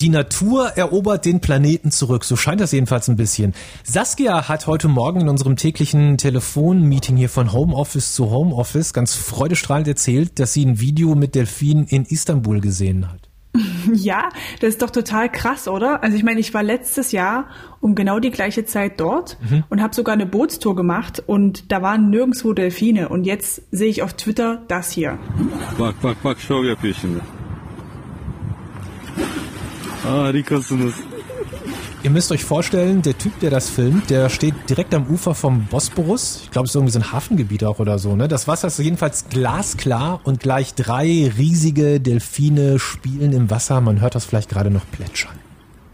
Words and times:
Die 0.00 0.10
Natur 0.10 0.68
erobert 0.76 1.24
den 1.24 1.40
Planeten 1.40 1.90
zurück, 1.90 2.22
so 2.22 2.36
scheint 2.36 2.60
das 2.60 2.70
jedenfalls 2.70 3.08
ein 3.08 3.16
bisschen. 3.16 3.52
Saskia 3.82 4.48
hat 4.48 4.68
heute 4.68 4.86
Morgen 4.86 5.22
in 5.22 5.28
unserem 5.28 5.56
täglichen 5.56 6.18
Telefonmeeting 6.18 7.16
hier 7.16 7.28
von 7.28 7.52
Homeoffice 7.52 8.14
zu 8.14 8.30
Homeoffice 8.30 8.92
ganz 8.92 9.16
freudestrahlend 9.16 9.88
erzählt, 9.88 10.38
dass 10.38 10.52
sie 10.52 10.64
ein 10.64 10.78
Video 10.78 11.16
mit 11.16 11.34
Delfinen 11.34 11.84
in 11.88 12.04
Istanbul 12.04 12.60
gesehen 12.60 13.10
hat. 13.10 13.28
Ja, 13.92 14.28
das 14.60 14.68
ist 14.68 14.82
doch 14.82 14.90
total 14.90 15.32
krass, 15.32 15.66
oder? 15.66 16.02
Also 16.04 16.16
ich 16.16 16.22
meine, 16.22 16.38
ich 16.38 16.54
war 16.54 16.62
letztes 16.62 17.10
Jahr 17.10 17.46
um 17.80 17.96
genau 17.96 18.20
die 18.20 18.30
gleiche 18.30 18.66
Zeit 18.66 19.00
dort 19.00 19.36
mhm. 19.50 19.64
und 19.68 19.82
habe 19.82 19.96
sogar 19.96 20.12
eine 20.12 20.26
Bootstour 20.26 20.76
gemacht 20.76 21.24
und 21.26 21.72
da 21.72 21.82
waren 21.82 22.10
nirgendwo 22.10 22.52
Delfine 22.52 23.08
und 23.08 23.24
jetzt 23.24 23.62
sehe 23.72 23.88
ich 23.88 24.02
auf 24.02 24.12
Twitter 24.12 24.62
das 24.68 24.92
hier. 24.92 25.18
Bak 25.76 26.00
bak 26.02 26.22
bak 26.22 26.38
şov 26.38 26.64
yapıyor 26.64 26.94
şimdi. 27.00 27.37
Harikasınız. 30.08 30.94
Ihr 32.04 32.10
müsst 32.10 32.30
euch 32.30 32.44
vorstellen, 32.44 33.02
der 33.02 33.18
Typ, 33.18 33.40
der 33.40 33.50
das 33.50 33.68
filmt, 33.68 34.08
der 34.08 34.28
steht 34.28 34.54
direkt 34.68 34.94
am 34.94 35.06
Ufer 35.08 35.34
vom 35.34 35.66
Bosporus. 35.66 36.40
Ich 36.44 36.50
glaube, 36.50 36.66
es 36.66 36.70
ist 36.70 36.76
irgendwie 36.76 36.92
so 36.92 37.00
ein 37.00 37.12
Hafengebiet 37.12 37.64
auch 37.64 37.80
oder 37.80 37.98
so. 37.98 38.14
Ne? 38.14 38.28
Das 38.28 38.46
Wasser 38.46 38.68
ist 38.68 38.78
jedenfalls 38.78 39.28
glasklar 39.28 40.20
und 40.22 40.38
gleich 40.38 40.74
drei 40.74 41.32
riesige 41.36 42.00
Delfine 42.00 42.78
spielen 42.78 43.32
im 43.32 43.50
Wasser. 43.50 43.80
Man 43.80 44.00
hört 44.00 44.14
das 44.14 44.24
vielleicht 44.24 44.48
gerade 44.48 44.70
noch 44.70 44.88
plätschern. 44.92 45.34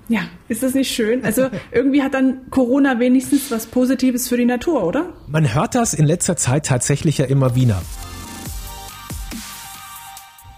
Ja, 0.08 0.20
ist 0.48 0.62
das 0.62 0.74
nicht 0.74 0.94
schön? 0.94 1.24
Also 1.24 1.48
irgendwie 1.72 2.02
hat 2.02 2.12
dann 2.12 2.50
Corona 2.50 3.00
wenigstens 3.00 3.50
was 3.50 3.66
Positives 3.66 4.28
für 4.28 4.36
die 4.36 4.44
Natur, 4.44 4.84
oder? 4.84 5.14
Man 5.26 5.54
hört 5.54 5.74
das 5.74 5.94
in 5.94 6.04
letzter 6.04 6.36
Zeit 6.36 6.66
tatsächlich 6.66 7.16
ja 7.16 7.24
immer 7.24 7.54
wieder. 7.54 7.80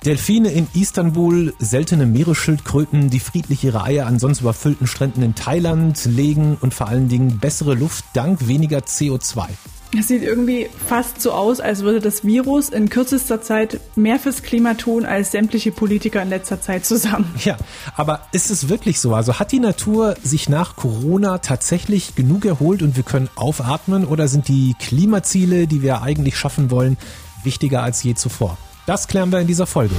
Delfine 0.07 0.53
in 0.53 0.69
Istanbul, 0.73 1.53
seltene 1.59 2.07
Meeresschildkröten, 2.07 3.11
die 3.11 3.19
friedlich 3.19 3.65
ihre 3.65 3.83
Eier 3.83 4.07
an 4.07 4.21
sonst 4.21 4.41
überfüllten 4.41 4.87
Stränden 4.87 5.21
in 5.21 5.35
Thailand 5.35 6.05
legen 6.05 6.57
und 6.61 6.75
vor 6.75 6.87
allen 6.87 7.09
Dingen 7.09 7.41
bessere 7.41 7.75
Luft 7.75 8.05
dank 8.15 8.47
weniger 8.47 8.79
CO2. 8.79 9.49
Es 9.99 10.07
sieht 10.07 10.23
irgendwie 10.23 10.69
fast 10.87 11.21
so 11.21 11.33
aus, 11.33 11.59
als 11.59 11.83
würde 11.83 11.99
das 11.99 12.25
Virus 12.25 12.69
in 12.69 12.89
kürzester 12.89 13.43
Zeit 13.43 13.81
mehr 13.97 14.21
fürs 14.21 14.45
Klima 14.45 14.75
tun 14.75 15.05
als 15.05 15.33
sämtliche 15.33 15.73
Politiker 15.73 16.23
in 16.23 16.29
letzter 16.29 16.61
Zeit 16.61 16.87
zusammen. 16.87 17.29
Ja, 17.45 17.57
aber 17.97 18.21
ist 18.31 18.53
es 18.53 18.69
wirklich 18.69 19.01
so? 19.01 19.13
Also 19.13 19.41
hat 19.41 19.51
die 19.51 19.59
Natur 19.59 20.15
sich 20.23 20.49
nach 20.49 20.77
Corona 20.77 21.39
tatsächlich 21.39 22.15
genug 22.15 22.45
erholt 22.45 22.83
und 22.83 22.95
wir 22.95 23.03
können 23.03 23.29
aufatmen 23.35 24.05
oder 24.05 24.29
sind 24.29 24.47
die 24.47 24.77
Klimaziele, 24.79 25.67
die 25.67 25.83
wir 25.83 26.03
eigentlich 26.03 26.37
schaffen 26.37 26.71
wollen, 26.71 26.97
wichtiger 27.43 27.83
als 27.83 28.05
je 28.05 28.15
zuvor? 28.15 28.57
Das 28.87 29.09
klären 29.09 29.33
wir 29.33 29.41
in 29.41 29.49
dieser 29.49 29.67
Folge. 29.67 29.97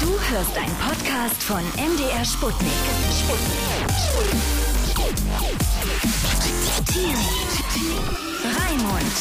Du 0.00 0.08
hörst 0.08 0.56
einen 0.56 0.74
Podcast 0.76 1.42
von 1.42 1.60
MDR 1.76 2.24
Sputnik. 2.24 2.72
Sputnik. 3.12 3.60
Raimund. 8.42 9.12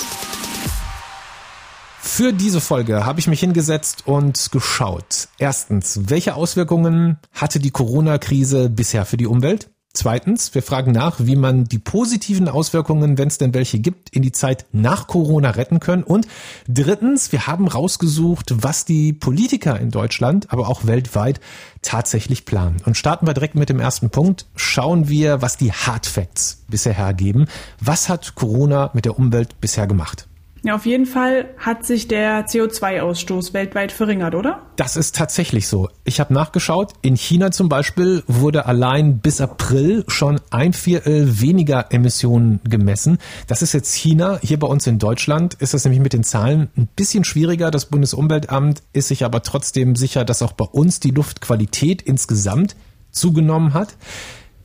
Für 2.00 2.32
diese 2.32 2.62
Folge 2.62 3.06
habe 3.06 3.20
ich 3.20 3.28
mich 3.28 3.42
hingesetzt 3.42 4.04
und 4.08 4.50
geschaut. 4.54 5.28
Erstens, 5.38 6.10
welche 6.10 6.36
Auswirkungen 6.36 7.20
hatte 7.34 7.60
die 7.60 7.72
Corona-Krise 7.72 8.70
bisher 8.70 9.06
für 9.06 9.18
die 9.18 9.28
Umwelt? 9.28 9.70
Zweitens, 9.92 10.54
wir 10.54 10.62
fragen 10.62 10.92
nach, 10.92 11.16
wie 11.20 11.36
man 11.36 11.66
die 11.66 11.80
positiven 11.80 12.48
Auswirkungen, 12.48 13.18
wenn 13.18 13.28
es 13.28 13.40
denn 13.40 13.56
welche 13.56 13.80
gibt, 13.80 14.10
in 14.16 14.22
die 14.22 14.32
Zeit 14.32 14.68
nach 14.72 15.08
Corona 15.08 15.50
retten 15.50 15.80
können. 15.80 16.04
Und 16.04 16.28
drittens, 16.68 17.32
wir 17.32 17.48
haben 17.48 17.68
rausgesucht, 17.68 18.64
was 18.64 18.86
die 18.86 19.14
Politiker 19.14 19.80
in 19.80 19.90
Deutschland, 19.90 20.54
aber 20.54 20.70
auch 20.70 20.86
weltweit 20.86 21.40
tatsächlich 21.82 22.46
planen. 22.46 22.78
Und 22.86 22.98
starten 22.98 23.26
wir 23.26 23.34
direkt 23.34 23.56
mit 23.56 23.70
dem 23.70 23.80
ersten 23.80 24.12
Punkt. 24.12 24.46
Schauen 24.56 25.10
wir, 25.10 25.42
was 25.42 25.58
die 25.58 25.72
Hard 25.72 26.06
Facts 26.06 26.64
bisher 26.68 26.94
hergeben. 26.94 27.48
Was 27.82 28.10
hat 28.10 28.36
Corona 28.36 28.92
mit 28.94 29.06
der 29.06 29.18
Umwelt 29.18 29.60
bisher 29.60 29.88
gemacht? 29.88 30.29
Ja, 30.64 30.76
auf 30.76 30.86
jeden 30.86 31.06
Fall 31.06 31.50
hat 31.58 31.86
sich 31.86 32.08
der 32.10 32.46
CO2-Ausstoß 32.46 33.54
weltweit 33.54 33.92
verringert, 33.94 34.36
oder? 34.36 34.64
Das 34.76 34.98
ist 34.98 35.16
tatsächlich 35.16 35.68
so. 35.68 35.90
Ich 36.04 36.20
habe 36.20 36.34
nachgeschaut. 36.34 36.94
In 37.02 37.16
China 37.16 37.52
zum 37.52 37.70
Beispiel 37.70 38.24
wurde 38.28 38.66
allein 38.66 39.20
bis 39.20 39.40
April 39.40 40.04
schon 40.08 40.42
ein 40.50 40.74
Viertel 40.74 41.40
weniger 41.40 41.92
Emissionen 41.92 42.60
gemessen. 42.66 43.20
Das 43.48 43.62
ist 43.62 43.74
jetzt 43.74 43.94
China. 43.94 44.40
Hier 44.42 44.60
bei 44.60 44.68
uns 44.68 44.86
in 44.86 45.00
Deutschland 45.00 45.54
ist 45.56 45.74
das 45.74 45.86
nämlich 45.86 46.02
mit 46.02 46.14
den 46.14 46.24
Zahlen 46.24 46.70
ein 46.76 46.90
bisschen 46.94 47.24
schwieriger. 47.24 47.72
Das 47.72 47.86
Bundesumweltamt 47.86 48.84
ist 48.92 49.08
sich 49.08 49.24
aber 49.24 49.42
trotzdem 49.44 49.96
sicher, 49.96 50.26
dass 50.26 50.42
auch 50.42 50.54
bei 50.54 50.66
uns 50.66 51.00
die 51.00 51.12
Luftqualität 51.12 52.02
insgesamt 52.02 52.76
zugenommen 53.12 53.74
hat. 53.74 53.96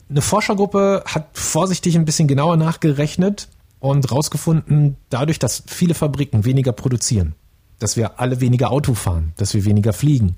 Eine 0.09 0.21
Forschergruppe 0.21 1.03
hat 1.05 1.29
vorsichtig 1.33 1.95
ein 1.95 2.05
bisschen 2.05 2.27
genauer 2.27 2.57
nachgerechnet 2.57 3.47
und 3.79 4.11
rausgefunden, 4.11 4.97
dadurch, 5.09 5.39
dass 5.39 5.63
viele 5.67 5.93
Fabriken 5.93 6.45
weniger 6.45 6.71
produzieren, 6.71 7.35
dass 7.79 7.97
wir 7.97 8.19
alle 8.19 8.41
weniger 8.41 8.71
Auto 8.71 8.93
fahren, 8.93 9.33
dass 9.37 9.53
wir 9.53 9.65
weniger 9.65 9.93
fliegen, 9.93 10.37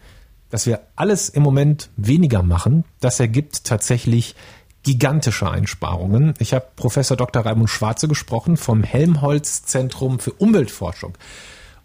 dass 0.50 0.66
wir 0.66 0.82
alles 0.96 1.30
im 1.30 1.44
Moment 1.44 1.90
weniger 1.98 2.44
machen, 2.44 2.86
das 3.00 3.20
ergibt 3.20 3.66
tatsächlich 3.66 4.36
gigantische 4.84 5.50
Einsparungen. 5.50 6.34
Ich 6.40 6.54
habe 6.54 6.66
Professor 6.76 7.18
Dr. 7.18 7.46
Raimund 7.46 7.70
Schwarze 7.70 8.08
gesprochen 8.08 8.56
vom 8.56 8.84
Helmholtz 8.84 9.64
Zentrum 9.64 10.20
für 10.20 10.32
Umweltforschung. 10.32 11.18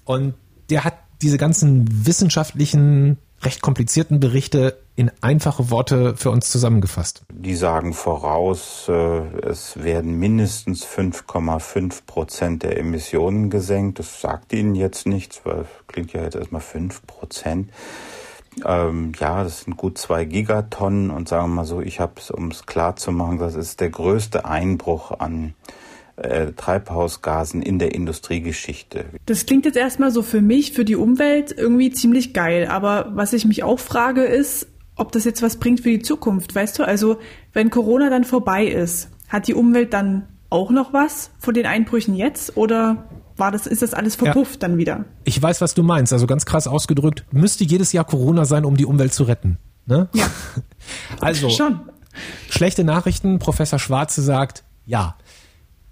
Und 0.04 0.34
der 0.70 0.84
hat 0.84 0.94
diese 1.20 1.38
ganzen 1.38 2.06
wissenschaftlichen 2.06 3.18
recht 3.42 3.62
komplizierten 3.62 4.20
Berichte 4.20 4.78
in 4.94 5.10
einfache 5.20 5.70
Worte 5.70 6.16
für 6.16 6.30
uns 6.30 6.50
zusammengefasst. 6.50 7.22
Die 7.32 7.54
sagen 7.54 7.92
voraus, 7.92 8.86
äh, 8.88 8.92
es 9.46 9.82
werden 9.82 10.18
mindestens 10.18 10.84
5,5 10.84 12.06
Prozent 12.06 12.62
der 12.62 12.78
Emissionen 12.78 13.50
gesenkt. 13.50 13.98
Das 13.98 14.20
sagt 14.20 14.52
Ihnen 14.52 14.74
jetzt 14.74 15.06
nichts, 15.06 15.40
weil 15.44 15.64
klingt 15.86 16.12
ja 16.12 16.22
jetzt 16.22 16.36
erstmal 16.36 16.60
5 16.60 17.06
Prozent. 17.06 17.70
Ähm, 18.66 19.12
ja, 19.18 19.42
das 19.44 19.62
sind 19.62 19.76
gut 19.76 19.96
zwei 19.96 20.24
Gigatonnen 20.24 21.10
und 21.10 21.28
sagen 21.28 21.48
wir 21.48 21.56
mal 21.56 21.64
so, 21.64 21.80
ich 21.80 22.00
habe 22.00 22.14
es, 22.18 22.30
um 22.30 22.50
es 22.50 22.66
klar 22.66 22.96
zu 22.96 23.10
machen, 23.10 23.38
das 23.38 23.54
ist 23.54 23.80
der 23.80 23.88
größte 23.88 24.44
Einbruch 24.44 25.10
an 25.18 25.54
äh, 26.24 26.52
Treibhausgasen 26.52 27.62
in 27.62 27.78
der 27.78 27.94
Industriegeschichte. 27.94 29.04
Das 29.26 29.46
klingt 29.46 29.64
jetzt 29.64 29.76
erstmal 29.76 30.10
so 30.10 30.22
für 30.22 30.40
mich, 30.40 30.72
für 30.72 30.84
die 30.84 30.96
Umwelt 30.96 31.54
irgendwie 31.56 31.90
ziemlich 31.90 32.34
geil. 32.34 32.66
Aber 32.68 33.10
was 33.14 33.32
ich 33.32 33.44
mich 33.44 33.62
auch 33.62 33.78
frage 33.78 34.22
ist, 34.22 34.68
ob 34.96 35.12
das 35.12 35.24
jetzt 35.24 35.42
was 35.42 35.56
bringt 35.56 35.80
für 35.80 35.90
die 35.90 36.02
Zukunft, 36.02 36.54
weißt 36.54 36.78
du? 36.78 36.84
Also, 36.86 37.18
wenn 37.52 37.70
Corona 37.70 38.10
dann 38.10 38.24
vorbei 38.24 38.66
ist, 38.66 39.10
hat 39.28 39.48
die 39.48 39.54
Umwelt 39.54 39.92
dann 39.92 40.28
auch 40.50 40.70
noch 40.70 40.92
was 40.92 41.30
von 41.38 41.54
den 41.54 41.66
Einbrüchen 41.66 42.14
jetzt 42.14 42.56
oder 42.56 43.08
war 43.36 43.50
das, 43.50 43.66
ist 43.66 43.82
das 43.82 43.94
alles 43.94 44.16
verpufft 44.16 44.62
ja. 44.62 44.68
dann 44.68 44.76
wieder? 44.76 45.06
Ich 45.24 45.40
weiß, 45.40 45.60
was 45.60 45.74
du 45.74 45.82
meinst. 45.82 46.12
Also 46.12 46.26
ganz 46.26 46.44
krass 46.44 46.66
ausgedrückt, 46.66 47.24
müsste 47.32 47.64
jedes 47.64 47.92
Jahr 47.92 48.04
Corona 48.04 48.44
sein, 48.44 48.64
um 48.64 48.76
die 48.76 48.84
Umwelt 48.84 49.14
zu 49.14 49.24
retten. 49.24 49.58
Ne? 49.86 50.08
Ja. 50.12 50.26
also, 51.20 51.48
schon. 51.48 51.80
Schlechte 52.50 52.84
Nachrichten. 52.84 53.38
Professor 53.38 53.78
Schwarze 53.78 54.20
sagt, 54.20 54.64
ja, 54.84 55.16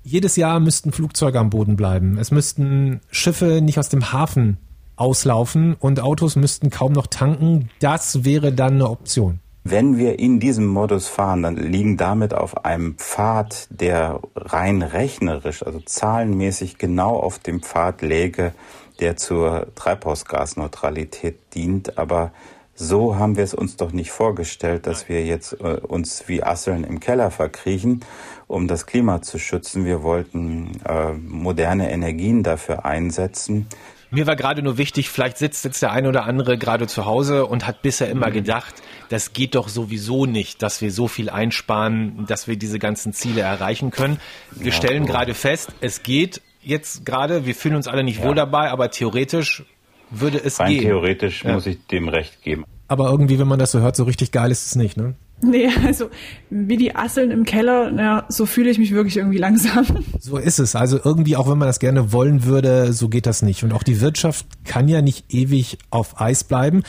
jedes 0.02 0.36
Jahr 0.36 0.60
müssten 0.60 0.92
Flugzeuge 0.92 1.38
am 1.38 1.50
Boden 1.50 1.76
bleiben. 1.76 2.18
Es 2.18 2.30
müssten 2.30 3.00
Schiffe 3.10 3.60
nicht 3.60 3.78
aus 3.78 3.88
dem 3.88 4.12
Hafen 4.12 4.58
auslaufen 4.96 5.74
und 5.74 6.00
Autos 6.00 6.36
müssten 6.36 6.70
kaum 6.70 6.92
noch 6.92 7.06
tanken. 7.06 7.70
Das 7.80 8.24
wäre 8.24 8.52
dann 8.52 8.74
eine 8.74 8.90
Option. 8.90 9.40
Wenn 9.64 9.98
wir 9.98 10.18
in 10.18 10.40
diesem 10.40 10.66
Modus 10.66 11.08
fahren, 11.08 11.42
dann 11.42 11.56
liegen 11.56 11.96
damit 11.96 12.32
auf 12.32 12.64
einem 12.64 12.94
Pfad, 12.96 13.68
der 13.70 14.20
rein 14.34 14.80
rechnerisch, 14.82 15.62
also 15.62 15.80
zahlenmäßig 15.80 16.78
genau 16.78 17.16
auf 17.16 17.38
dem 17.38 17.60
Pfad 17.60 18.00
läge, 18.00 18.54
der 19.00 19.16
zur 19.16 19.66
Treibhausgasneutralität 19.74 21.54
dient. 21.54 21.98
Aber 21.98 22.32
so 22.80 23.16
haben 23.16 23.36
wir 23.36 23.44
es 23.44 23.54
uns 23.54 23.76
doch 23.76 23.92
nicht 23.92 24.10
vorgestellt, 24.10 24.86
dass 24.86 25.08
wir 25.08 25.24
jetzt 25.24 25.52
äh, 25.60 25.78
uns 25.86 26.24
wie 26.26 26.42
Asseln 26.42 26.84
im 26.84 26.98
Keller 26.98 27.30
verkriechen 27.30 28.02
um 28.50 28.66
das 28.66 28.86
Klima 28.86 29.22
zu 29.22 29.38
schützen. 29.38 29.84
Wir 29.84 30.02
wollten 30.02 30.72
äh, 30.84 31.12
moderne 31.12 31.90
Energien 31.90 32.42
dafür 32.42 32.84
einsetzen. 32.84 33.66
Mir 34.10 34.26
war 34.26 34.34
gerade 34.34 34.60
nur 34.60 34.76
wichtig, 34.76 35.08
vielleicht 35.08 35.38
sitzt 35.38 35.64
jetzt 35.64 35.80
der 35.82 35.92
eine 35.92 36.08
oder 36.08 36.24
andere 36.24 36.58
gerade 36.58 36.88
zu 36.88 37.06
Hause 37.06 37.46
und 37.46 37.68
hat 37.68 37.80
bisher 37.82 38.10
immer 38.10 38.28
mhm. 38.30 38.34
gedacht, 38.34 38.74
das 39.08 39.32
geht 39.32 39.54
doch 39.54 39.68
sowieso 39.68 40.26
nicht, 40.26 40.62
dass 40.62 40.80
wir 40.80 40.90
so 40.90 41.06
viel 41.06 41.30
einsparen, 41.30 42.26
dass 42.26 42.48
wir 42.48 42.56
diese 42.56 42.80
ganzen 42.80 43.12
Ziele 43.12 43.42
erreichen 43.42 43.92
können. 43.92 44.18
Wir 44.50 44.72
ja, 44.72 44.76
stellen 44.76 45.06
so. 45.06 45.12
gerade 45.12 45.34
fest, 45.34 45.72
es 45.80 46.02
geht 46.02 46.42
jetzt 46.60 47.06
gerade, 47.06 47.46
wir 47.46 47.54
fühlen 47.54 47.76
uns 47.76 47.86
alle 47.86 48.02
nicht 48.02 48.18
ja. 48.18 48.26
wohl 48.26 48.34
dabei, 48.34 48.70
aber 48.70 48.90
theoretisch 48.90 49.62
würde 50.10 50.42
es 50.42 50.60
Rein 50.60 50.72
gehen. 50.72 50.82
theoretisch 50.82 51.44
ja. 51.44 51.54
muss 51.54 51.66
ich 51.66 51.86
dem 51.86 52.08
recht 52.08 52.42
geben. 52.42 52.64
Aber 52.88 53.10
irgendwie, 53.10 53.38
wenn 53.38 53.48
man 53.48 53.58
das 53.58 53.70
so 53.70 53.80
hört, 53.80 53.94
so 53.96 54.04
richtig 54.04 54.32
geil 54.32 54.50
ist 54.50 54.66
es 54.66 54.74
nicht, 54.74 54.96
ne? 54.96 55.14
Nee, 55.42 55.68
also 55.86 56.10
wie 56.50 56.76
die 56.76 56.96
Asseln 56.96 57.30
im 57.30 57.44
Keller, 57.44 57.92
ja, 57.96 58.24
so 58.28 58.46
fühle 58.46 58.70
ich 58.70 58.78
mich 58.78 58.92
wirklich 58.92 59.16
irgendwie 59.16 59.38
langsam. 59.38 59.86
So 60.18 60.36
ist 60.36 60.58
es. 60.58 60.76
Also 60.76 60.98
irgendwie, 61.02 61.36
auch 61.36 61.48
wenn 61.50 61.56
man 61.56 61.66
das 61.66 61.78
gerne 61.78 62.12
wollen 62.12 62.44
würde, 62.44 62.92
so 62.92 63.08
geht 63.08 63.26
das 63.26 63.42
nicht. 63.42 63.64
Und 63.64 63.72
auch 63.72 63.82
die 63.82 64.00
Wirtschaft 64.00 64.46
kann 64.64 64.86
ja 64.86 65.00
nicht 65.00 65.32
ewig 65.32 65.78
auf 65.90 66.20
Eis 66.20 66.44
bleiben. 66.44 66.82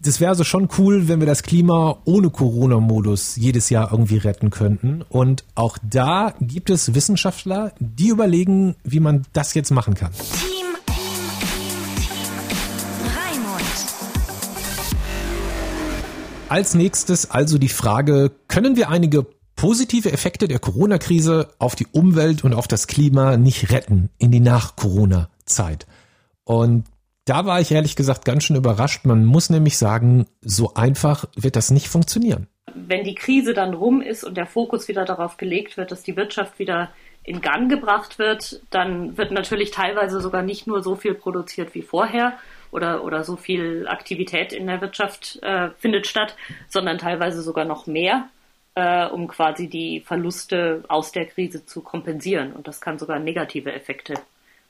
das 0.00 0.20
wäre 0.20 0.30
also 0.30 0.42
schon 0.44 0.68
cool, 0.78 1.08
wenn 1.08 1.20
wir 1.20 1.26
das 1.26 1.42
Klima 1.42 1.98
ohne 2.04 2.30
Corona-Modus 2.30 3.36
jedes 3.36 3.68
Jahr 3.68 3.90
irgendwie 3.92 4.16
retten 4.18 4.50
könnten. 4.50 5.02
Und 5.08 5.44
auch 5.54 5.76
da 5.82 6.34
gibt 6.40 6.70
es 6.70 6.94
Wissenschaftler, 6.94 7.72
die 7.78 8.08
überlegen, 8.08 8.76
wie 8.84 9.00
man 9.00 9.26
das 9.32 9.52
jetzt 9.54 9.70
machen 9.70 9.94
kann. 9.94 10.12
Team, 10.12 10.75
Als 16.48 16.76
nächstes 16.76 17.28
also 17.28 17.58
die 17.58 17.68
Frage, 17.68 18.30
können 18.46 18.76
wir 18.76 18.88
einige 18.88 19.26
positive 19.56 20.12
Effekte 20.12 20.46
der 20.46 20.60
Corona-Krise 20.60 21.48
auf 21.58 21.74
die 21.74 21.88
Umwelt 21.90 22.44
und 22.44 22.54
auf 22.54 22.68
das 22.68 22.86
Klima 22.86 23.36
nicht 23.36 23.72
retten 23.72 24.10
in 24.18 24.30
die 24.30 24.38
Nach-Corona-Zeit? 24.38 25.86
Und 26.44 26.84
da 27.24 27.46
war 27.46 27.60
ich 27.60 27.72
ehrlich 27.72 27.96
gesagt 27.96 28.24
ganz 28.24 28.44
schön 28.44 28.54
überrascht. 28.54 29.04
Man 29.06 29.24
muss 29.24 29.50
nämlich 29.50 29.76
sagen, 29.76 30.26
so 30.40 30.74
einfach 30.74 31.24
wird 31.34 31.56
das 31.56 31.72
nicht 31.72 31.88
funktionieren. 31.88 32.46
Wenn 32.74 33.02
die 33.02 33.16
Krise 33.16 33.52
dann 33.52 33.74
rum 33.74 34.00
ist 34.00 34.22
und 34.22 34.36
der 34.36 34.46
Fokus 34.46 34.86
wieder 34.86 35.04
darauf 35.04 35.38
gelegt 35.38 35.76
wird, 35.76 35.90
dass 35.90 36.04
die 36.04 36.16
Wirtschaft 36.16 36.60
wieder 36.60 36.90
in 37.24 37.40
Gang 37.40 37.68
gebracht 37.68 38.20
wird, 38.20 38.62
dann 38.70 39.18
wird 39.18 39.32
natürlich 39.32 39.72
teilweise 39.72 40.20
sogar 40.20 40.42
nicht 40.42 40.68
nur 40.68 40.84
so 40.84 40.94
viel 40.94 41.14
produziert 41.14 41.74
wie 41.74 41.82
vorher 41.82 42.34
oder, 42.70 43.04
oder 43.04 43.24
so 43.24 43.36
viel 43.36 43.86
Aktivität 43.88 44.52
in 44.52 44.66
der 44.66 44.80
Wirtschaft 44.80 45.38
äh, 45.42 45.70
findet 45.78 46.06
statt, 46.06 46.36
sondern 46.68 46.98
teilweise 46.98 47.42
sogar 47.42 47.64
noch 47.64 47.86
mehr, 47.86 48.28
äh, 48.74 49.06
um 49.06 49.28
quasi 49.28 49.68
die 49.68 50.00
Verluste 50.00 50.84
aus 50.88 51.12
der 51.12 51.26
Krise 51.26 51.66
zu 51.66 51.80
kompensieren. 51.80 52.52
Und 52.52 52.68
das 52.68 52.80
kann 52.80 52.98
sogar 52.98 53.18
negative 53.18 53.72
Effekte 53.72 54.14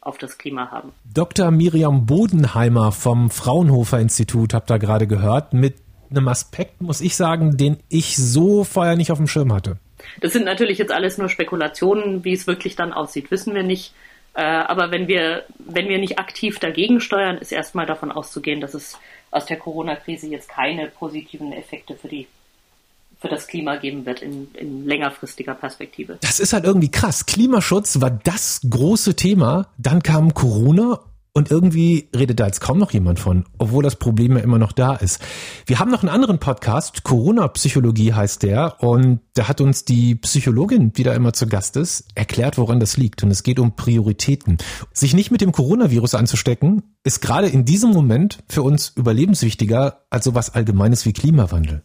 auf 0.00 0.18
das 0.18 0.38
Klima 0.38 0.70
haben. 0.70 0.92
Dr. 1.12 1.50
Miriam 1.50 2.06
Bodenheimer 2.06 2.92
vom 2.92 3.28
Fraunhofer 3.30 3.98
Institut 3.98 4.54
habt 4.54 4.70
ihr 4.70 4.78
gerade 4.78 5.06
gehört, 5.06 5.52
mit 5.52 5.74
einem 6.10 6.28
Aspekt, 6.28 6.80
muss 6.80 7.00
ich 7.00 7.16
sagen, 7.16 7.56
den 7.56 7.78
ich 7.88 8.16
so 8.16 8.62
vorher 8.64 8.96
nicht 8.96 9.10
auf 9.10 9.18
dem 9.18 9.26
Schirm 9.26 9.52
hatte. 9.52 9.78
Das 10.20 10.32
sind 10.32 10.44
natürlich 10.44 10.78
jetzt 10.78 10.92
alles 10.92 11.18
nur 11.18 11.28
Spekulationen, 11.28 12.24
wie 12.24 12.32
es 12.32 12.46
wirklich 12.46 12.76
dann 12.76 12.92
aussieht, 12.92 13.30
wissen 13.30 13.54
wir 13.54 13.64
nicht. 13.64 13.92
Äh, 14.36 14.42
aber 14.42 14.90
wenn 14.90 15.08
wir, 15.08 15.44
wenn 15.58 15.88
wir 15.88 15.98
nicht 15.98 16.18
aktiv 16.18 16.58
dagegen 16.58 17.00
steuern, 17.00 17.38
ist 17.38 17.52
erstmal 17.52 17.86
davon 17.86 18.12
auszugehen, 18.12 18.60
dass 18.60 18.74
es 18.74 18.98
aus 19.30 19.46
der 19.46 19.56
Corona-Krise 19.56 20.26
jetzt 20.26 20.50
keine 20.50 20.88
positiven 20.88 21.52
Effekte 21.52 21.96
für 21.96 22.08
die 22.08 22.28
für 23.18 23.28
das 23.28 23.46
Klima 23.46 23.76
geben 23.76 24.04
wird 24.04 24.20
in, 24.20 24.48
in 24.52 24.86
längerfristiger 24.86 25.54
Perspektive. 25.54 26.18
Das 26.20 26.38
ist 26.38 26.52
halt 26.52 26.66
irgendwie 26.66 26.90
krass. 26.90 27.24
Klimaschutz 27.24 27.98
war 28.02 28.10
das 28.10 28.60
große 28.68 29.16
Thema, 29.16 29.68
dann 29.78 30.02
kam 30.02 30.34
Corona 30.34 31.00
und 31.36 31.50
irgendwie 31.50 32.08
redet 32.16 32.40
da 32.40 32.46
jetzt 32.46 32.62
kaum 32.62 32.78
noch 32.78 32.92
jemand 32.92 33.20
von, 33.20 33.44
obwohl 33.58 33.82
das 33.82 33.96
Problem 33.96 34.38
ja 34.38 34.42
immer 34.42 34.58
noch 34.58 34.72
da 34.72 34.94
ist. 34.94 35.20
Wir 35.66 35.78
haben 35.78 35.90
noch 35.90 36.02
einen 36.02 36.08
anderen 36.08 36.38
Podcast, 36.38 37.02
Corona-Psychologie 37.02 38.14
heißt 38.14 38.42
der, 38.42 38.82
und 38.82 39.20
da 39.34 39.46
hat 39.46 39.60
uns 39.60 39.84
die 39.84 40.14
Psychologin, 40.14 40.94
die 40.94 41.02
da 41.02 41.12
immer 41.12 41.34
zu 41.34 41.46
Gast 41.46 41.76
ist, 41.76 42.06
erklärt, 42.14 42.56
woran 42.56 42.80
das 42.80 42.96
liegt. 42.96 43.22
Und 43.22 43.30
es 43.30 43.42
geht 43.42 43.58
um 43.58 43.76
Prioritäten. 43.76 44.56
Sich 44.94 45.12
nicht 45.12 45.30
mit 45.30 45.42
dem 45.42 45.52
Coronavirus 45.52 46.14
anzustecken, 46.14 46.84
ist 47.04 47.20
gerade 47.20 47.48
in 47.48 47.66
diesem 47.66 47.90
Moment 47.90 48.38
für 48.48 48.62
uns 48.62 48.94
überlebenswichtiger 48.96 50.06
als 50.08 50.24
sowas 50.24 50.54
Allgemeines 50.54 51.04
wie 51.04 51.12
Klimawandel. 51.12 51.82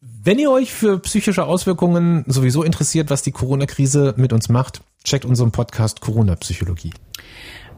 Wenn 0.00 0.38
ihr 0.38 0.52
euch 0.52 0.72
für 0.72 1.00
psychische 1.00 1.44
Auswirkungen 1.46 2.22
sowieso 2.28 2.62
interessiert, 2.62 3.10
was 3.10 3.22
die 3.22 3.32
Corona-Krise 3.32 4.14
mit 4.16 4.32
uns 4.32 4.48
macht, 4.48 4.82
checkt 5.02 5.24
unseren 5.24 5.50
Podcast 5.50 6.00
Corona-Psychologie. 6.00 6.92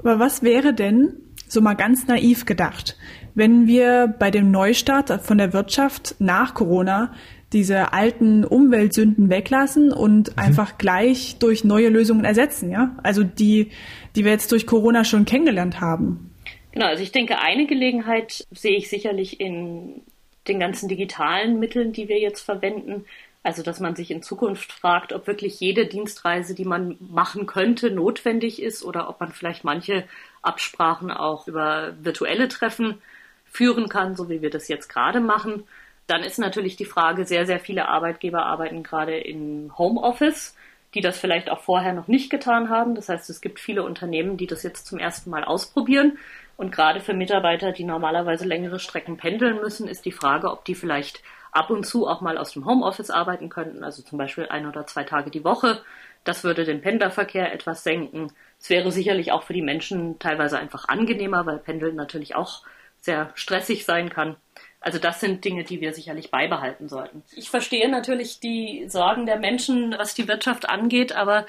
Aber 0.07 0.21
was 0.21 0.45
wäre 0.45 0.73
denn, 0.73 1.15
so 1.49 1.61
mal 1.61 1.75
ganz 1.75 2.07
naiv 2.07 2.45
gedacht, 2.45 2.97
wenn 3.35 3.67
wir 3.67 4.07
bei 4.07 4.31
dem 4.31 4.53
Neustart 4.53 5.21
von 5.23 5.37
der 5.37 5.53
Wirtschaft 5.53 6.15
nach 6.21 6.55
Corona 6.55 7.13
diese 7.53 7.93
alten 7.93 8.45
Umweltsünden 8.45 9.31
weglassen 9.31 9.93
und 9.93 10.29
mhm. 10.29 10.39
einfach 10.39 10.79
gleich 10.79 11.39
durch 11.41 11.65
neue 11.65 11.89
Lösungen 11.89 12.25
ersetzen, 12.25 12.71
ja? 12.71 12.95
Also 13.03 13.25
die, 13.25 13.73
die 14.15 14.25
wir 14.25 14.31
jetzt 14.31 14.53
durch 14.53 14.65
Corona 14.65 15.03
schon 15.03 15.25
kennengelernt 15.25 15.81
haben. 15.81 16.31
Genau, 16.71 16.87
also 16.87 17.03
ich 17.03 17.11
denke, 17.11 17.41
eine 17.41 17.67
Gelegenheit 17.67 18.47
sehe 18.53 18.77
ich 18.77 18.89
sicherlich 18.89 19.41
in 19.41 20.03
den 20.47 20.61
ganzen 20.61 20.89
digitalen 20.89 21.59
Mitteln, 21.59 21.93
die 21.93 22.09
wir 22.09 22.21
jetzt 22.21 22.43
verwenden. 22.43 23.07
Also, 23.47 23.63
dass 23.63 23.79
man 23.79 23.95
sich 23.95 24.11
in 24.11 24.25
Zukunft 24.25 24.73
fragt, 24.73 25.13
ob 25.13 25.29
wirklich 25.29 25.61
jede 25.61 25.87
Dienstreise, 25.87 26.53
die 26.53 26.65
man 26.65 26.97
machen 26.99 27.47
könnte, 27.47 27.93
notwendig 27.93 28.61
ist 28.61 28.83
oder 28.83 29.09
ob 29.09 29.21
man 29.21 29.31
vielleicht 29.31 29.63
manche 29.63 30.03
Absprachen 30.43 31.13
auch 31.13 31.47
über 31.47 31.95
virtuelle 32.01 32.49
Treffen 32.49 33.01
führen 33.45 33.89
kann, 33.89 34.17
so 34.17 34.29
wie 34.29 34.43
wir 34.43 34.51
das 34.51 34.67
jetzt 34.67 34.89
gerade 34.89 35.21
machen. 35.21 35.63
Dann 36.09 36.25
ist 36.25 36.41
natürlich 36.41 36.75
die 36.75 36.87
Frage, 36.87 37.25
sehr, 37.25 37.47
sehr 37.47 37.61
viele 37.61 37.87
Arbeitgeber 37.87 38.47
arbeiten 38.47 38.83
gerade 38.83 39.17
in 39.17 39.71
Homeoffice, 39.79 40.57
die 40.95 41.01
das 41.01 41.17
vielleicht 41.17 41.49
auch 41.49 41.61
vorher 41.61 41.93
noch 41.93 42.09
nicht 42.09 42.31
getan 42.31 42.69
haben. 42.69 42.97
Das 42.97 43.09
heißt, 43.09 43.31
es 43.31 43.41
gibt 43.41 43.61
viele 43.61 43.85
Unternehmen, 43.85 44.37
die 44.37 44.49
das 44.49 44.65
jetzt 44.65 44.89
zum 44.89 44.99
ersten 44.99 45.31
Mal 45.31 45.45
ausprobieren. 45.45 46.19
Und 46.57 46.73
gerade 46.73 46.99
für 46.99 47.15
Mitarbeiter, 47.15 47.71
die 47.71 47.85
normalerweise 47.85 48.45
längere 48.45 48.81
Strecken 48.81 49.19
pendeln 49.19 49.61
müssen, 49.61 49.87
ist 49.87 50.05
die 50.05 50.11
Frage, 50.11 50.51
ob 50.51 50.65
die 50.65 50.75
vielleicht 50.75 51.23
ab 51.57 51.71
und 51.71 51.87
zu 51.87 52.07
auch 52.07 52.21
mal 52.21 52.39
aus 52.39 52.53
dem 52.53 52.67
Homeoffice 52.67 53.11
arbeiten 53.11 53.49
könnten, 53.49 53.83
also 53.83 54.03
zum 54.03 54.19
Beispiel 54.19 54.47
ein 54.47 54.67
oder 54.67 54.87
zwei 54.87 55.05
Tage 55.05 55.31
die 55.31 55.45
Woche. 55.45 55.83
Das 56.25 56.45
würde 56.45 56.65
den 56.65 56.81
Pendlerverkehr 56.81 57.53
etwas 57.53 57.83
senken. 57.83 58.33
Es 58.61 58.69
wäre 58.69 58.93
sicherlich 58.93 59.33
auch 59.33 59.45
für 59.45 59.53
die 59.53 59.63
Menschen 59.63 60.19
teilweise 60.19 60.59
einfach 60.59 60.89
angenehmer, 60.89 61.47
weil 61.47 61.59
Pendeln 61.59 61.97
natürlich 61.97 62.35
auch 62.35 62.63
sehr 63.01 63.31
stressig 63.35 63.85
sein 63.85 64.11
kann. 64.11 64.37
Also 64.81 64.99
das 64.99 65.21
sind 65.21 65.45
Dinge, 65.45 65.65
die 65.65 65.81
wir 65.81 65.95
sicherlich 65.95 66.31
beibehalten 66.31 66.89
sollten. 66.89 67.23
Ich 67.35 67.51
verstehe 67.51 67.89
natürlich 67.89 68.41
die 68.41 68.87
Sorgen 68.89 69.27
der 69.27 69.39
Menschen, 69.39 69.95
was 69.99 70.15
die 70.15 70.29
Wirtschaft 70.29 70.69
angeht, 70.69 71.13
aber 71.13 71.47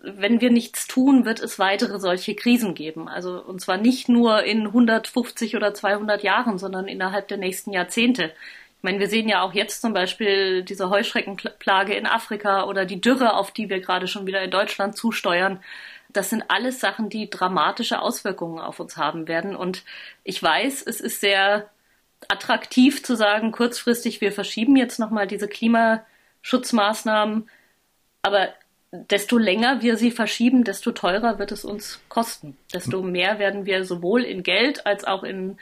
wenn 0.00 0.40
wir 0.40 0.50
nichts 0.50 0.86
tun, 0.86 1.24
wird 1.24 1.40
es 1.40 1.58
weitere 1.58 1.98
solche 1.98 2.34
Krisen 2.34 2.74
geben. 2.74 3.08
Also, 3.08 3.42
und 3.42 3.60
zwar 3.60 3.76
nicht 3.76 4.08
nur 4.08 4.44
in 4.44 4.66
150 4.66 5.56
oder 5.56 5.72
200 5.72 6.22
Jahren, 6.22 6.58
sondern 6.58 6.88
innerhalb 6.88 7.28
der 7.28 7.38
nächsten 7.38 7.72
Jahrzehnte. 7.72 8.32
Ich 8.84 8.86
meine, 8.86 9.00
wir 9.00 9.08
sehen 9.08 9.30
ja 9.30 9.40
auch 9.40 9.54
jetzt 9.54 9.80
zum 9.80 9.94
Beispiel 9.94 10.62
diese 10.62 10.90
Heuschreckenplage 10.90 11.94
in 11.94 12.04
Afrika 12.04 12.64
oder 12.64 12.84
die 12.84 13.00
Dürre, 13.00 13.32
auf 13.32 13.50
die 13.50 13.70
wir 13.70 13.80
gerade 13.80 14.06
schon 14.06 14.26
wieder 14.26 14.42
in 14.42 14.50
Deutschland 14.50 14.94
zusteuern. 14.94 15.62
Das 16.12 16.28
sind 16.28 16.44
alles 16.48 16.80
Sachen, 16.80 17.08
die 17.08 17.30
dramatische 17.30 18.02
Auswirkungen 18.02 18.58
auf 18.58 18.80
uns 18.80 18.98
haben 18.98 19.26
werden. 19.26 19.56
Und 19.56 19.84
ich 20.22 20.42
weiß, 20.42 20.82
es 20.82 21.00
ist 21.00 21.22
sehr 21.22 21.70
attraktiv 22.28 23.02
zu 23.02 23.16
sagen, 23.16 23.52
kurzfristig, 23.52 24.20
wir 24.20 24.32
verschieben 24.32 24.76
jetzt 24.76 24.98
nochmal 24.98 25.26
diese 25.26 25.48
Klimaschutzmaßnahmen. 25.48 27.48
Aber 28.20 28.50
desto 28.92 29.38
länger 29.38 29.80
wir 29.80 29.96
sie 29.96 30.10
verschieben, 30.10 30.62
desto 30.62 30.92
teurer 30.92 31.38
wird 31.38 31.52
es 31.52 31.64
uns 31.64 32.02
kosten. 32.10 32.58
Desto 32.74 33.00
mehr 33.00 33.38
werden 33.38 33.64
wir 33.64 33.86
sowohl 33.86 34.24
in 34.24 34.42
Geld 34.42 34.84
als 34.84 35.04
auch 35.04 35.22
in 35.22 35.56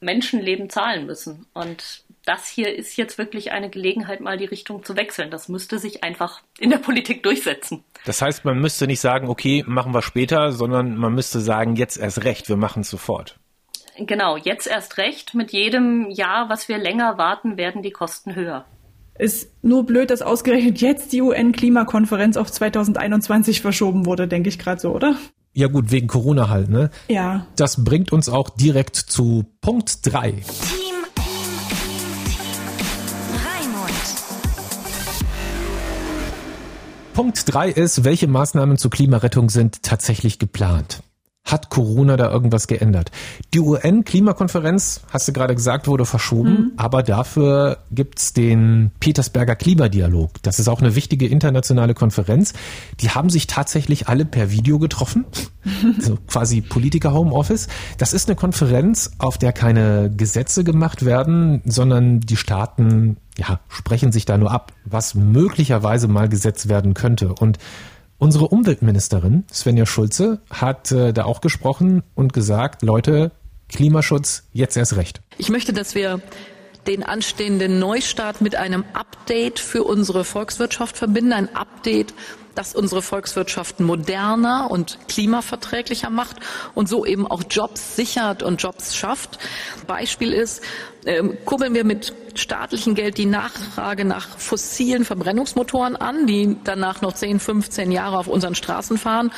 Menschenleben 0.00 0.70
zahlen 0.70 1.06
müssen. 1.06 1.46
Und 1.54 2.04
das 2.24 2.48
hier 2.48 2.74
ist 2.74 2.96
jetzt 2.96 3.18
wirklich 3.18 3.52
eine 3.52 3.70
Gelegenheit, 3.70 4.20
mal 4.20 4.36
die 4.36 4.44
Richtung 4.44 4.84
zu 4.84 4.96
wechseln. 4.96 5.30
Das 5.30 5.48
müsste 5.48 5.78
sich 5.78 6.02
einfach 6.02 6.42
in 6.58 6.70
der 6.70 6.78
Politik 6.78 7.22
durchsetzen. 7.22 7.84
Das 8.04 8.20
heißt, 8.20 8.44
man 8.44 8.58
müsste 8.58 8.86
nicht 8.86 9.00
sagen, 9.00 9.28
okay, 9.28 9.64
machen 9.66 9.94
wir 9.94 10.02
später, 10.02 10.52
sondern 10.52 10.96
man 10.96 11.14
müsste 11.14 11.40
sagen, 11.40 11.76
jetzt 11.76 11.96
erst 11.96 12.24
recht, 12.24 12.48
wir 12.48 12.56
machen 12.56 12.82
es 12.82 12.90
sofort. 12.90 13.38
Genau, 13.98 14.36
jetzt 14.36 14.66
erst 14.66 14.98
recht. 14.98 15.34
Mit 15.34 15.52
jedem 15.52 16.10
Jahr, 16.10 16.48
was 16.48 16.68
wir 16.68 16.78
länger 16.78 17.16
warten, 17.16 17.56
werden 17.56 17.82
die 17.82 17.92
Kosten 17.92 18.34
höher. 18.34 18.66
Ist 19.18 19.50
nur 19.62 19.86
blöd, 19.86 20.10
dass 20.10 20.20
ausgerechnet 20.20 20.80
jetzt 20.80 21.12
die 21.12 21.22
UN-Klimakonferenz 21.22 22.36
auf 22.36 22.52
2021 22.52 23.62
verschoben 23.62 24.04
wurde, 24.04 24.28
denke 24.28 24.50
ich 24.50 24.58
gerade 24.58 24.80
so, 24.80 24.90
oder? 24.90 25.16
Ja 25.58 25.68
gut, 25.68 25.90
wegen 25.90 26.06
Corona 26.06 26.50
halt, 26.50 26.68
ne? 26.68 26.90
Ja. 27.08 27.46
Das 27.56 27.82
bringt 27.82 28.12
uns 28.12 28.28
auch 28.28 28.50
direkt 28.50 28.94
zu 28.94 29.46
Punkt 29.62 30.00
3. 30.02 30.32
Team, 30.32 30.42
Team, 30.42 30.44
Team, 31.14 32.26
Team. 32.26 33.40
Raimund. 33.42 33.90
Punkt 37.14 37.42
3 37.46 37.70
ist, 37.70 38.04
welche 38.04 38.26
Maßnahmen 38.26 38.76
zur 38.76 38.90
Klimarettung 38.90 39.48
sind 39.48 39.82
tatsächlich 39.82 40.38
geplant? 40.38 41.02
Hat 41.46 41.70
Corona 41.70 42.16
da 42.16 42.30
irgendwas 42.30 42.66
geändert? 42.66 43.10
Die 43.54 43.60
UN-Klimakonferenz, 43.60 45.02
hast 45.10 45.28
du 45.28 45.32
gerade 45.32 45.54
gesagt, 45.54 45.86
wurde 45.86 46.04
verschoben, 46.04 46.50
mhm. 46.50 46.72
aber 46.76 47.02
dafür 47.02 47.78
gibt's 47.90 48.32
den 48.32 48.90
Petersberger 49.00 49.56
Klimadialog. 49.56 50.42
Das 50.42 50.58
ist 50.58 50.68
auch 50.68 50.80
eine 50.80 50.94
wichtige 50.94 51.26
internationale 51.26 51.94
Konferenz. 51.94 52.52
Die 53.00 53.10
haben 53.10 53.30
sich 53.30 53.46
tatsächlich 53.46 54.08
alle 54.08 54.24
per 54.24 54.50
Video 54.50 54.78
getroffen, 54.78 55.24
also 55.96 56.18
quasi 56.26 56.60
Politiker 56.60 57.14
Homeoffice. 57.14 57.68
Das 57.96 58.12
ist 58.12 58.28
eine 58.28 58.36
Konferenz, 58.36 59.12
auf 59.18 59.38
der 59.38 59.52
keine 59.52 60.10
Gesetze 60.14 60.64
gemacht 60.64 61.04
werden, 61.04 61.62
sondern 61.64 62.20
die 62.20 62.36
Staaten 62.36 63.16
ja, 63.38 63.60
sprechen 63.68 64.12
sich 64.12 64.24
da 64.24 64.38
nur 64.38 64.50
ab, 64.50 64.72
was 64.84 65.14
möglicherweise 65.14 66.08
mal 66.08 66.28
gesetzt 66.28 66.68
werden 66.68 66.94
könnte. 66.94 67.34
Und 67.34 67.58
Unsere 68.18 68.48
Umweltministerin 68.48 69.44
Svenja 69.52 69.84
Schulze 69.84 70.40
hat 70.50 70.90
äh, 70.90 71.12
da 71.12 71.24
auch 71.24 71.40
gesprochen 71.40 72.02
und 72.14 72.32
gesagt, 72.32 72.82
Leute, 72.82 73.32
Klimaschutz 73.68 74.44
jetzt 74.52 74.76
erst 74.76 74.96
recht. 74.96 75.20
Ich 75.36 75.50
möchte, 75.50 75.72
dass 75.72 75.94
wir 75.94 76.22
den 76.86 77.02
anstehenden 77.02 77.78
Neustart 77.78 78.40
mit 78.40 78.54
einem 78.54 78.84
Update 78.94 79.58
für 79.58 79.82
unsere 79.82 80.24
Volkswirtschaft 80.24 80.96
verbinden. 80.96 81.32
Ein 81.32 81.54
Update, 81.54 82.14
das 82.56 82.74
unsere 82.74 83.02
Volkswirtschaft 83.02 83.80
moderner 83.80 84.70
und 84.70 84.98
klimaverträglicher 85.08 86.10
macht 86.10 86.36
und 86.74 86.88
so 86.88 87.06
eben 87.06 87.26
auch 87.26 87.42
Jobs 87.48 87.96
sichert 87.96 88.42
und 88.42 88.62
Jobs 88.62 88.96
schafft. 88.96 89.38
Beispiel 89.86 90.32
ist, 90.32 90.62
äh, 91.04 91.22
kurbeln 91.44 91.74
wir 91.74 91.84
mit 91.84 92.14
staatlichem 92.34 92.94
Geld 92.94 93.18
die 93.18 93.26
Nachfrage 93.26 94.04
nach 94.04 94.38
fossilen 94.38 95.04
Verbrennungsmotoren 95.04 95.96
an, 95.96 96.26
die 96.26 96.56
danach 96.64 97.00
noch 97.00 97.12
10, 97.12 97.40
15 97.40 97.92
Jahre 97.92 98.18
auf 98.18 98.26
unseren 98.26 98.54
Straßen 98.54 98.98
fahren 98.98 99.30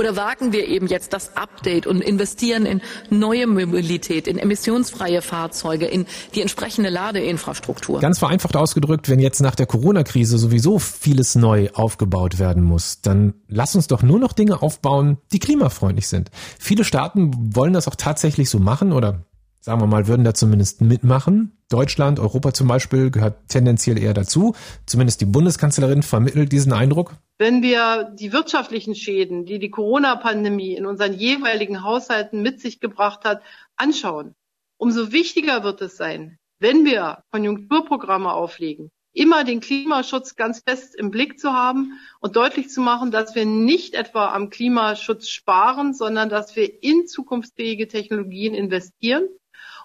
oder 0.00 0.16
wagen 0.16 0.54
wir 0.54 0.66
eben 0.66 0.86
jetzt 0.86 1.12
das 1.12 1.36
Update 1.36 1.86
und 1.86 2.00
investieren 2.00 2.64
in 2.64 2.80
neue 3.10 3.46
Mobilität, 3.46 4.26
in 4.26 4.38
emissionsfreie 4.38 5.20
Fahrzeuge, 5.20 5.84
in 5.84 6.06
die 6.34 6.40
entsprechende 6.40 6.88
Ladeinfrastruktur? 6.88 8.00
Ganz 8.00 8.18
vereinfacht 8.18 8.56
ausgedrückt, 8.56 9.10
wenn 9.10 9.20
jetzt 9.20 9.40
nach 9.40 9.54
der 9.54 9.66
Corona-Krise 9.66 10.38
sowieso 10.38 10.78
vieles 10.78 11.34
neu 11.34 11.68
aufgebaut 11.74 12.38
werden 12.38 12.62
muss, 12.62 13.02
dann 13.02 13.34
lass 13.46 13.76
uns 13.76 13.88
doch 13.88 14.02
nur 14.02 14.18
noch 14.18 14.32
Dinge 14.32 14.62
aufbauen, 14.62 15.18
die 15.32 15.38
klimafreundlich 15.38 16.08
sind. 16.08 16.30
Viele 16.58 16.84
Staaten 16.84 17.54
wollen 17.54 17.74
das 17.74 17.86
auch 17.86 17.96
tatsächlich 17.96 18.48
so 18.48 18.58
machen 18.58 18.92
oder 18.92 19.26
sagen 19.60 19.80
wir 19.80 19.86
mal, 19.86 20.08
würden 20.08 20.24
da 20.24 20.34
zumindest 20.34 20.80
mitmachen. 20.80 21.56
Deutschland, 21.68 22.18
Europa 22.18 22.52
zum 22.52 22.66
Beispiel 22.66 23.10
gehört 23.10 23.48
tendenziell 23.48 23.98
eher 23.98 24.14
dazu. 24.14 24.54
Zumindest 24.86 25.20
die 25.20 25.26
Bundeskanzlerin 25.26 26.02
vermittelt 26.02 26.50
diesen 26.50 26.72
Eindruck. 26.72 27.14
Wenn 27.38 27.62
wir 27.62 28.12
die 28.18 28.32
wirtschaftlichen 28.32 28.94
Schäden, 28.94 29.44
die 29.44 29.58
die 29.58 29.70
Corona-Pandemie 29.70 30.74
in 30.74 30.86
unseren 30.86 31.14
jeweiligen 31.14 31.82
Haushalten 31.82 32.42
mit 32.42 32.60
sich 32.60 32.80
gebracht 32.80 33.24
hat, 33.24 33.42
anschauen, 33.76 34.34
umso 34.78 35.12
wichtiger 35.12 35.62
wird 35.62 35.80
es 35.82 35.96
sein, 35.96 36.38
wenn 36.58 36.84
wir 36.84 37.22
Konjunkturprogramme 37.30 38.32
auflegen, 38.32 38.90
immer 39.12 39.44
den 39.44 39.60
Klimaschutz 39.60 40.36
ganz 40.36 40.62
fest 40.66 40.94
im 40.94 41.10
Blick 41.10 41.38
zu 41.38 41.52
haben 41.52 41.98
und 42.20 42.36
deutlich 42.36 42.68
zu 42.68 42.80
machen, 42.80 43.10
dass 43.10 43.34
wir 43.34 43.44
nicht 43.44 43.94
etwa 43.94 44.32
am 44.32 44.50
Klimaschutz 44.50 45.28
sparen, 45.28 45.94
sondern 45.94 46.28
dass 46.28 46.56
wir 46.56 46.82
in 46.82 47.06
zukunftsfähige 47.06 47.88
Technologien 47.88 48.54
investieren 48.54 49.28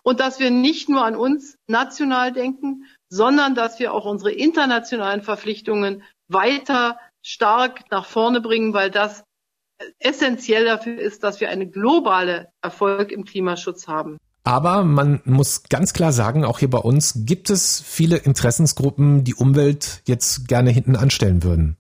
und 0.05 0.19
dass 0.19 0.39
wir 0.39 0.51
nicht 0.51 0.88
nur 0.88 1.03
an 1.03 1.15
uns 1.15 1.57
national 1.67 2.31
denken, 2.31 2.85
sondern 3.09 3.55
dass 3.55 3.79
wir 3.79 3.91
auch 3.91 4.05
unsere 4.05 4.31
internationalen 4.31 5.24
Verpflichtungen 5.24 6.03
weiter 6.27 7.00
stark 7.24 7.89
nach 7.89 8.05
vorne 8.05 8.39
bringen, 8.39 8.74
weil 8.74 8.91
das 8.91 9.24
essentiell 9.97 10.65
dafür 10.65 11.00
ist, 11.00 11.24
dass 11.24 11.41
wir 11.41 11.50
einen 11.50 11.71
globalen 11.71 12.45
Erfolg 12.62 13.12
im 13.12 13.25
Klimaschutz 13.25 13.88
haben. 13.88 14.17
Aber 14.43 14.83
man 14.83 15.21
muss 15.25 15.63
ganz 15.63 15.91
klar 15.91 16.13
sagen, 16.13 16.45
auch 16.45 16.59
hier 16.59 16.69
bei 16.69 16.77
uns 16.77 17.25
gibt 17.25 17.50
es 17.50 17.81
viele 17.83 18.17
Interessensgruppen, 18.17 19.24
die 19.24 19.33
Umwelt 19.33 20.03
jetzt 20.05 20.47
gerne 20.47 20.69
hinten 20.69 20.95
anstellen 20.95 21.41
würden. 21.41 21.77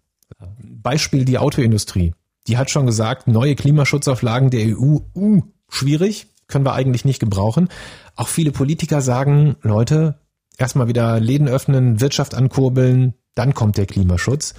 Beispiel 0.59 1.25
die 1.25 1.37
Autoindustrie. 1.37 2.15
Die 2.47 2.57
hat 2.57 2.71
schon 2.71 2.87
gesagt, 2.87 3.27
neue 3.27 3.53
Klimaschutzauflagen 3.53 4.49
der 4.49 4.75
EU, 4.75 4.97
uh, 5.15 5.43
schwierig, 5.69 6.27
können 6.47 6.65
wir 6.65 6.73
eigentlich 6.73 7.05
nicht 7.05 7.19
gebrauchen. 7.19 7.69
Auch 8.15 8.27
viele 8.27 8.51
Politiker 8.51 9.01
sagen, 9.01 9.55
Leute, 9.61 10.19
erstmal 10.57 10.87
wieder 10.87 11.19
Läden 11.19 11.47
öffnen, 11.47 12.01
Wirtschaft 12.01 12.35
ankurbeln, 12.35 13.13
dann 13.35 13.53
kommt 13.53 13.77
der 13.77 13.85
Klimaschutz. 13.85 14.53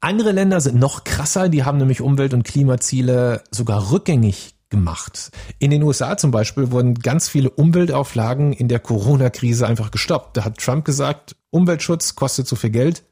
Andere 0.00 0.32
Länder 0.32 0.60
sind 0.60 0.78
noch 0.78 1.04
krasser, 1.04 1.48
die 1.48 1.64
haben 1.64 1.78
nämlich 1.78 2.00
Umwelt- 2.00 2.34
und 2.34 2.44
Klimaziele 2.44 3.42
sogar 3.50 3.90
rückgängig 3.90 4.54
gemacht. 4.68 5.30
In 5.58 5.70
den 5.70 5.82
USA 5.82 6.16
zum 6.16 6.30
Beispiel 6.30 6.70
wurden 6.70 6.94
ganz 6.94 7.28
viele 7.28 7.50
Umweltauflagen 7.50 8.52
in 8.52 8.68
der 8.68 8.80
Corona-Krise 8.80 9.66
einfach 9.66 9.90
gestoppt. 9.90 10.36
Da 10.36 10.44
hat 10.44 10.58
Trump 10.58 10.84
gesagt, 10.84 11.36
Umweltschutz 11.50 12.14
kostet 12.14 12.46
zu 12.46 12.56
viel 12.56 12.70
Geld, 12.70 13.04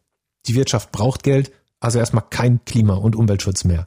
die 0.47 0.54
Wirtschaft 0.54 0.92
braucht 0.92 1.23
Geld, 1.23 1.52
also 1.80 1.99
erstmal 1.99 2.25
kein 2.28 2.64
Klima- 2.64 2.97
und 2.97 3.16
Umweltschutz 3.16 3.64
mehr. 3.64 3.87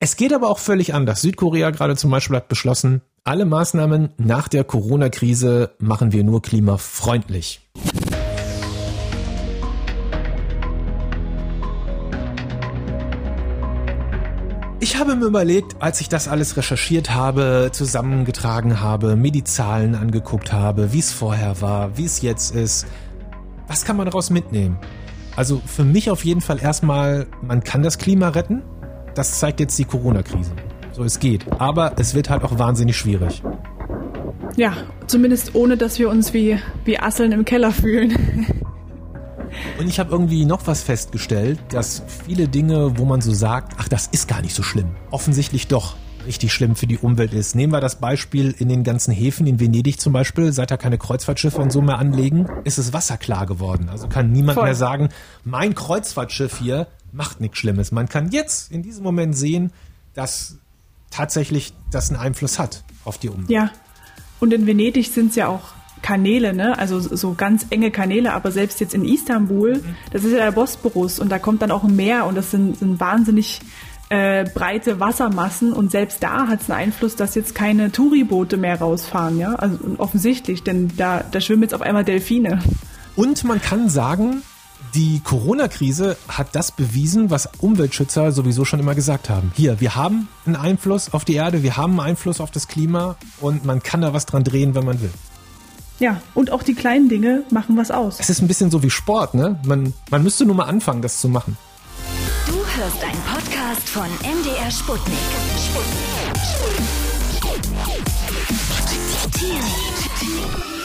Es 0.00 0.16
geht 0.16 0.32
aber 0.32 0.50
auch 0.50 0.58
völlig 0.58 0.92
anders. 0.92 1.22
Südkorea 1.22 1.70
gerade 1.70 1.96
zum 1.96 2.10
Beispiel 2.10 2.36
hat 2.36 2.48
beschlossen, 2.48 3.02
alle 3.22 3.44
Maßnahmen 3.44 4.10
nach 4.18 4.48
der 4.48 4.64
Corona-Krise 4.64 5.74
machen 5.78 6.12
wir 6.12 6.24
nur 6.24 6.42
klimafreundlich. 6.42 7.60
Ich 14.80 14.98
habe 14.98 15.16
mir 15.16 15.24
überlegt, 15.24 15.80
als 15.80 16.02
ich 16.02 16.10
das 16.10 16.28
alles 16.28 16.58
recherchiert 16.58 17.14
habe, 17.14 17.70
zusammengetragen 17.72 18.80
habe, 18.80 19.16
mir 19.16 19.32
die 19.32 19.44
Zahlen 19.44 19.94
angeguckt 19.94 20.52
habe, 20.52 20.92
wie 20.92 20.98
es 20.98 21.12
vorher 21.12 21.62
war, 21.62 21.96
wie 21.96 22.04
es 22.04 22.20
jetzt 22.20 22.54
ist, 22.54 22.86
was 23.66 23.86
kann 23.86 23.96
man 23.96 24.04
daraus 24.04 24.28
mitnehmen? 24.28 24.76
Also 25.36 25.62
für 25.64 25.84
mich 25.84 26.10
auf 26.10 26.24
jeden 26.24 26.40
Fall 26.42 26.60
erstmal, 26.60 27.26
man 27.40 27.64
kann 27.64 27.82
das 27.82 27.96
Klima 27.96 28.28
retten. 28.28 28.62
Das 29.14 29.38
zeigt 29.38 29.60
jetzt 29.60 29.78
die 29.78 29.84
Corona-Krise. 29.84 30.52
So, 30.92 31.04
es 31.04 31.18
geht. 31.18 31.44
Aber 31.60 31.94
es 31.98 32.14
wird 32.14 32.30
halt 32.30 32.44
auch 32.44 32.58
wahnsinnig 32.58 32.96
schwierig. 32.96 33.42
Ja, 34.56 34.74
zumindest 35.06 35.54
ohne, 35.54 35.76
dass 35.76 35.98
wir 35.98 36.08
uns 36.08 36.32
wie, 36.32 36.58
wie 36.84 36.98
Asseln 36.98 37.32
im 37.32 37.44
Keller 37.44 37.72
fühlen. 37.72 38.46
Und 39.78 39.88
ich 39.88 39.98
habe 39.98 40.10
irgendwie 40.10 40.44
noch 40.44 40.66
was 40.66 40.82
festgestellt, 40.82 41.58
dass 41.68 42.02
viele 42.26 42.48
Dinge, 42.48 42.98
wo 42.98 43.04
man 43.04 43.20
so 43.20 43.32
sagt, 43.32 43.74
ach, 43.78 43.88
das 43.88 44.08
ist 44.08 44.28
gar 44.28 44.40
nicht 44.42 44.54
so 44.54 44.62
schlimm, 44.62 44.96
offensichtlich 45.10 45.68
doch 45.68 45.96
richtig 46.26 46.52
schlimm 46.52 46.74
für 46.74 46.86
die 46.86 46.98
Umwelt 46.98 47.34
ist. 47.34 47.54
Nehmen 47.54 47.72
wir 47.72 47.80
das 47.80 47.96
Beispiel 47.96 48.54
in 48.58 48.68
den 48.68 48.82
ganzen 48.82 49.12
Häfen, 49.12 49.46
in 49.46 49.60
Venedig 49.60 50.00
zum 50.00 50.12
Beispiel, 50.12 50.52
seit 50.52 50.70
da 50.70 50.76
keine 50.76 50.98
Kreuzfahrtschiffe 50.98 51.60
und 51.60 51.70
so 51.70 51.82
mehr 51.82 51.98
anlegen, 51.98 52.48
ist 52.64 52.78
es 52.78 52.92
wasserklar 52.92 53.46
geworden. 53.46 53.88
Also 53.90 54.08
kann 54.08 54.32
niemand 54.32 54.54
Voll. 54.54 54.64
mehr 54.64 54.74
sagen, 54.74 55.08
mein 55.44 55.74
Kreuzfahrtschiff 55.74 56.58
hier 56.58 56.86
macht 57.14 57.40
nichts 57.40 57.58
Schlimmes. 57.58 57.92
Man 57.92 58.08
kann 58.08 58.30
jetzt 58.30 58.70
in 58.70 58.82
diesem 58.82 59.02
Moment 59.04 59.36
sehen, 59.36 59.72
dass 60.14 60.58
tatsächlich 61.10 61.72
das 61.90 62.10
einen 62.10 62.20
Einfluss 62.20 62.58
hat 62.58 62.84
auf 63.04 63.18
die 63.18 63.28
Umwelt. 63.28 63.50
Ja. 63.50 63.70
Und 64.40 64.52
in 64.52 64.66
Venedig 64.66 65.06
sind 65.06 65.30
es 65.30 65.36
ja 65.36 65.48
auch 65.48 65.72
Kanäle, 66.02 66.52
ne? 66.52 66.78
Also 66.78 67.00
so 67.00 67.34
ganz 67.34 67.66
enge 67.70 67.90
Kanäle, 67.90 68.34
aber 68.34 68.50
selbst 68.50 68.80
jetzt 68.80 68.94
in 68.94 69.04
Istanbul, 69.04 69.76
mhm. 69.76 69.96
das 70.12 70.24
ist 70.24 70.32
ja 70.32 70.38
der 70.38 70.52
Bosporus 70.52 71.18
und 71.18 71.30
da 71.30 71.38
kommt 71.38 71.62
dann 71.62 71.70
auch 71.70 71.84
ein 71.84 71.96
Meer 71.96 72.26
und 72.26 72.34
das 72.34 72.50
sind, 72.50 72.78
sind 72.78 73.00
wahnsinnig 73.00 73.60
äh, 74.10 74.44
breite 74.44 75.00
Wassermassen 75.00 75.72
und 75.72 75.90
selbst 75.90 76.22
da 76.22 76.48
hat 76.48 76.60
es 76.60 76.70
einen 76.70 76.80
Einfluss, 76.80 77.16
dass 77.16 77.34
jetzt 77.34 77.54
keine 77.54 77.90
Touriboote 77.90 78.58
mehr 78.58 78.78
rausfahren, 78.78 79.38
ja? 79.38 79.54
Also 79.54 79.78
offensichtlich, 79.96 80.62
denn 80.62 80.90
da, 80.96 81.24
da 81.30 81.40
schwimmen 81.40 81.62
jetzt 81.62 81.74
auf 81.74 81.80
einmal 81.80 82.04
Delfine. 82.04 82.58
Und 83.16 83.44
man 83.44 83.62
kann 83.62 83.88
sagen, 83.88 84.42
die 84.94 85.20
Corona-Krise 85.20 86.16
hat 86.28 86.54
das 86.54 86.70
bewiesen, 86.70 87.30
was 87.30 87.48
Umweltschützer 87.58 88.30
sowieso 88.32 88.64
schon 88.64 88.78
immer 88.80 88.94
gesagt 88.94 89.28
haben. 89.28 89.52
Hier, 89.56 89.80
wir 89.80 89.96
haben 89.96 90.28
einen 90.46 90.56
Einfluss 90.56 91.12
auf 91.12 91.24
die 91.24 91.34
Erde, 91.34 91.62
wir 91.62 91.76
haben 91.76 91.98
einen 91.98 92.10
Einfluss 92.10 92.40
auf 92.40 92.50
das 92.50 92.68
Klima 92.68 93.16
und 93.40 93.64
man 93.64 93.82
kann 93.82 94.02
da 94.02 94.12
was 94.12 94.26
dran 94.26 94.44
drehen, 94.44 94.74
wenn 94.74 94.84
man 94.84 95.00
will. 95.00 95.10
Ja, 95.98 96.20
und 96.34 96.50
auch 96.50 96.62
die 96.62 96.74
kleinen 96.74 97.08
Dinge 97.08 97.42
machen 97.50 97.76
was 97.76 97.90
aus. 97.90 98.20
Es 98.20 98.30
ist 98.30 98.40
ein 98.40 98.48
bisschen 98.48 98.70
so 98.70 98.82
wie 98.82 98.90
Sport, 98.90 99.34
ne? 99.34 99.58
Man, 99.64 99.94
man 100.10 100.22
müsste 100.22 100.44
nur 100.44 100.54
mal 100.54 100.64
anfangen, 100.64 101.02
das 101.02 101.20
zu 101.20 101.28
machen. 101.28 101.56
Du 102.46 102.54
hörst 102.54 103.02
einen 103.02 103.20
Podcast 103.22 103.88
von 103.88 104.06
MDR 104.22 104.70
Sputnik. 104.70 105.18
Sputnik. 105.56 106.04
Sputnik. 106.44 107.04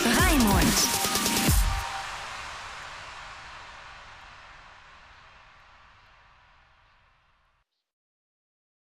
Raimund. 0.05 1.08